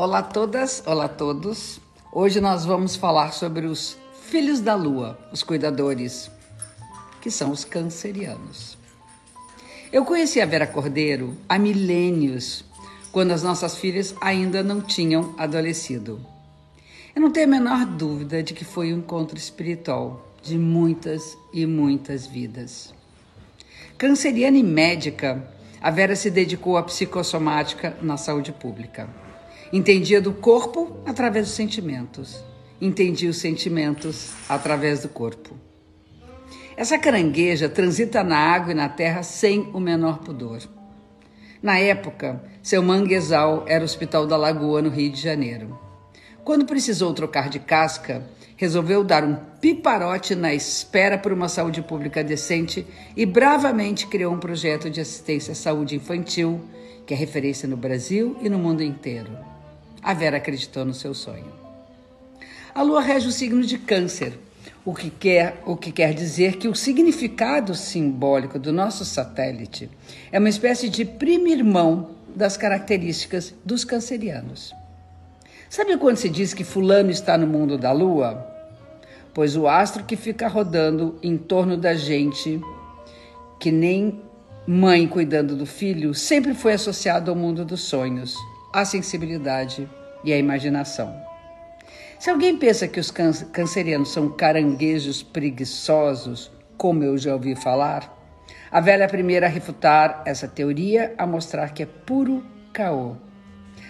[0.00, 1.80] Olá a todas, olá a todos.
[2.12, 6.30] Hoje nós vamos falar sobre os filhos da lua, os cuidadores,
[7.20, 8.78] que são os cancerianos.
[9.92, 12.64] Eu conheci a Vera Cordeiro há milênios,
[13.10, 16.24] quando as nossas filhas ainda não tinham adolescido.
[17.12, 21.66] Eu não tenho a menor dúvida de que foi um encontro espiritual de muitas e
[21.66, 22.94] muitas vidas.
[23.98, 29.26] Canceriana e médica, a Vera se dedicou à psicossomática na saúde pública.
[29.70, 32.42] Entendia do corpo através dos sentimentos.
[32.80, 35.54] Entendia os sentimentos através do corpo.
[36.74, 40.60] Essa carangueja transita na água e na terra sem o menor pudor.
[41.62, 45.78] Na época, seu manguezal era o Hospital da Lagoa, no Rio de Janeiro.
[46.44, 48.24] Quando precisou trocar de casca,
[48.56, 54.38] resolveu dar um piparote na espera por uma saúde pública decente e bravamente criou um
[54.38, 56.58] projeto de assistência à saúde infantil,
[57.06, 59.57] que é referência no Brasil e no mundo inteiro.
[60.02, 61.52] A Vera acreditou no seu sonho.
[62.74, 64.38] A lua rege o signo de Câncer,
[64.84, 69.90] o que quer, o que quer dizer que o significado simbólico do nosso satélite
[70.30, 74.72] é uma espécie de primo irmão das características dos cancerianos.
[75.68, 78.46] Sabe quando se diz que Fulano está no mundo da lua?
[79.34, 82.60] Pois o astro que fica rodando em torno da gente,
[83.60, 84.22] que nem
[84.66, 88.34] mãe cuidando do filho, sempre foi associado ao mundo dos sonhos,
[88.72, 89.88] à sensibilidade
[90.24, 91.14] e à imaginação.
[92.18, 98.16] Se alguém pensa que os cancerianos são caranguejos preguiçosos, como eu já ouvi falar,
[98.70, 103.16] a velha primeira a refutar essa teoria, a mostrar que é puro caô.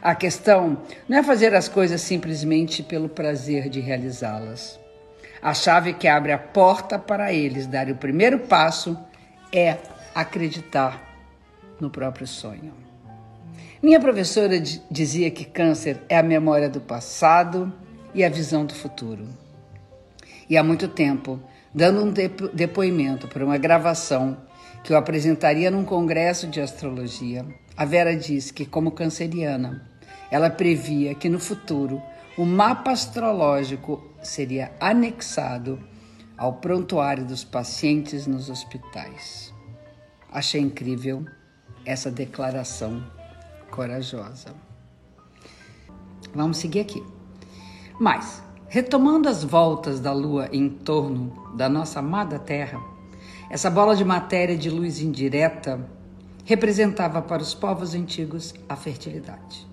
[0.00, 4.80] A questão não é fazer as coisas simplesmente pelo prazer de realizá-las.
[5.40, 8.96] A chave que abre a porta para eles darem o primeiro passo
[9.52, 9.76] é
[10.14, 11.02] acreditar
[11.80, 12.91] no próprio sonho.
[13.82, 17.72] Minha professora dizia que câncer é a memória do passado
[18.14, 19.26] e a visão do futuro.
[20.48, 21.40] E há muito tempo,
[21.74, 22.12] dando um
[22.54, 24.36] depoimento para uma gravação
[24.84, 27.44] que eu apresentaria num congresso de astrologia,
[27.76, 29.90] a Vera disse que, como canceriana,
[30.30, 32.00] ela previa que no futuro
[32.38, 35.80] o mapa astrológico seria anexado
[36.38, 39.52] ao prontuário dos pacientes nos hospitais.
[40.30, 41.26] Achei incrível
[41.84, 43.02] essa declaração
[43.72, 44.54] corajosa.
[46.34, 47.02] Vamos seguir aqui.
[47.98, 52.80] Mas, retomando as voltas da Lua em torno da nossa amada Terra,
[53.50, 55.80] essa bola de matéria de luz indireta
[56.44, 59.66] representava para os povos antigos a fertilidade.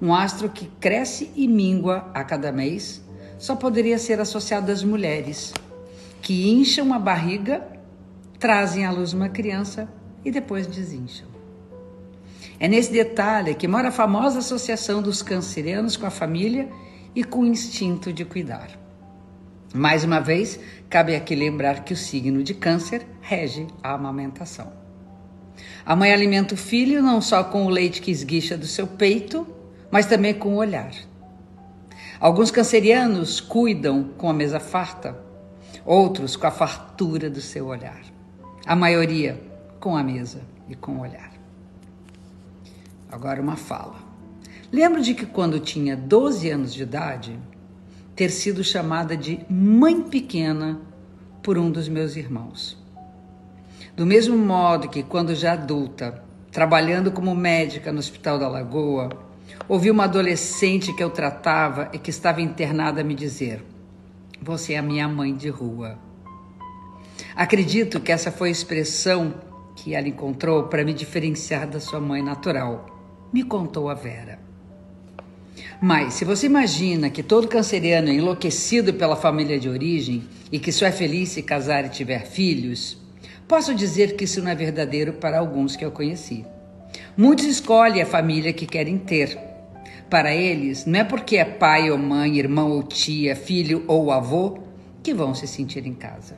[0.00, 3.02] Um astro que cresce e mingua a cada mês
[3.38, 5.52] só poderia ser associado às mulheres,
[6.22, 7.66] que incham a barriga,
[8.38, 9.88] trazem à luz uma criança
[10.24, 11.37] e depois desincham.
[12.60, 16.68] É nesse detalhe que mora a famosa associação dos cancerianos com a família
[17.14, 18.70] e com o instinto de cuidar.
[19.72, 20.58] Mais uma vez,
[20.88, 24.72] cabe aqui lembrar que o signo de Câncer rege a amamentação.
[25.84, 29.46] A mãe alimenta o filho não só com o leite que esguicha do seu peito,
[29.90, 30.90] mas também com o olhar.
[32.18, 35.16] Alguns cancerianos cuidam com a mesa farta,
[35.84, 38.00] outros com a fartura do seu olhar.
[38.66, 39.40] A maioria
[39.78, 41.37] com a mesa e com o olhar.
[43.10, 43.96] Agora uma fala.
[44.70, 47.38] Lembro de que quando tinha 12 anos de idade,
[48.14, 50.80] ter sido chamada de mãe pequena
[51.42, 52.76] por um dos meus irmãos.
[53.96, 56.22] Do mesmo modo que quando já adulta,
[56.52, 59.28] trabalhando como médica no Hospital da Lagoa,
[59.68, 63.62] Ouvi uma adolescente que eu tratava e que estava internada me dizer:
[64.40, 65.98] Você é a minha mãe de rua.
[67.34, 69.34] Acredito que essa foi a expressão
[69.76, 72.86] que ela encontrou para me diferenciar da sua mãe natural,
[73.32, 74.38] me contou a Vera.
[75.80, 80.72] Mas se você imagina que todo canceriano é enlouquecido pela família de origem e que
[80.72, 82.98] só é feliz se casar e tiver filhos,
[83.46, 86.44] posso dizer que isso não é verdadeiro para alguns que eu conheci.
[87.16, 89.38] Muitos escolhem a família que querem ter.
[90.08, 94.58] Para eles, não é porque é pai ou mãe, irmão ou tia, filho ou avô
[95.02, 96.34] que vão se sentir em casa.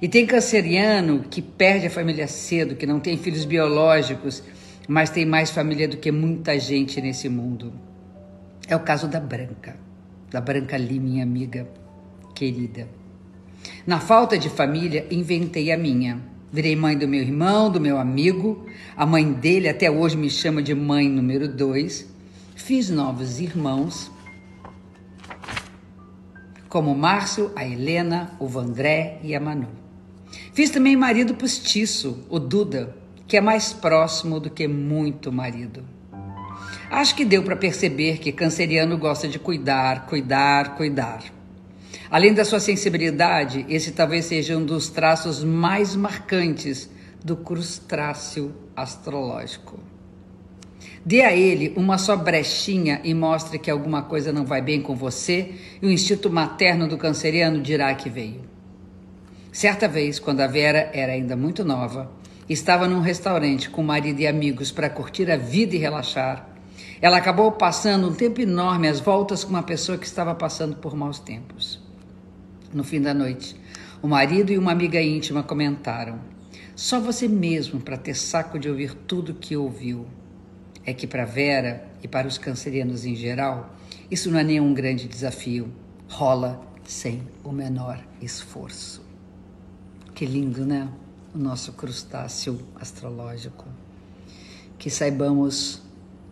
[0.00, 4.42] E tem canceriano que perde a família cedo, que não tem filhos biológicos,
[4.86, 7.72] mas tem mais família do que muita gente nesse mundo.
[8.68, 9.76] É o caso da Branca,
[10.30, 11.68] da Branca Lee, minha amiga
[12.34, 12.88] querida.
[13.86, 16.20] Na falta de família, inventei a minha.
[16.52, 18.66] Virei mãe do meu irmão, do meu amigo.
[18.96, 22.08] A mãe dele até hoje me chama de mãe número dois.
[22.54, 24.10] Fiz novos irmãos,
[26.68, 29.68] como o Márcio, a Helena, o Vandré e a Manu.
[30.52, 35.84] Fiz também marido postiço, o Duda, que é mais próximo do que muito marido.
[36.90, 41.24] Acho que deu para perceber que canceriano gosta de cuidar, cuidar, cuidar.
[42.08, 46.88] Além da sua sensibilidade, esse talvez seja um dos traços mais marcantes
[47.24, 49.80] do crustáceo astrológico.
[51.04, 54.94] Dê a ele uma só brechinha e mostre que alguma coisa não vai bem com
[54.94, 58.42] você, e o instinto materno do canceriano dirá que veio.
[59.50, 62.10] Certa vez, quando a Vera era ainda muito nova,
[62.48, 66.48] estava num restaurante com marido e amigos para curtir a vida e relaxar.
[67.00, 70.94] Ela acabou passando um tempo enorme às voltas com uma pessoa que estava passando por
[70.94, 71.82] maus tempos.
[72.72, 73.56] No fim da noite,
[74.02, 76.20] o marido e uma amiga íntima comentaram:
[76.74, 80.06] Só você mesmo para ter saco de ouvir tudo que ouviu.
[80.84, 83.74] É que para Vera e para os cancerianos em geral,
[84.08, 85.68] isso não é nenhum grande desafio.
[86.08, 89.04] Rola sem o menor esforço.
[90.14, 90.88] Que lindo, né?
[91.36, 93.66] O nosso crustáceo astrológico.
[94.78, 95.82] Que saibamos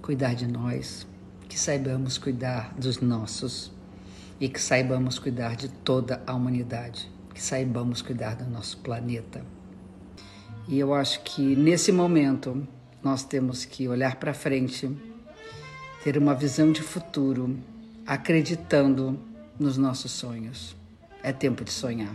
[0.00, 1.04] cuidar de nós,
[1.48, 3.72] que saibamos cuidar dos nossos
[4.38, 9.44] e que saibamos cuidar de toda a humanidade, que saibamos cuidar do nosso planeta.
[10.68, 12.64] E eu acho que nesse momento
[13.02, 14.88] nós temos que olhar para frente,
[16.04, 17.58] ter uma visão de futuro,
[18.06, 19.18] acreditando
[19.58, 20.76] nos nossos sonhos.
[21.24, 22.14] É tempo de sonhar.